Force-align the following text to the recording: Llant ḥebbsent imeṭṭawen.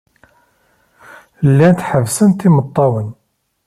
Llant 1.49 1.85
ḥebbsent 1.89 2.47
imeṭṭawen. 2.47 3.07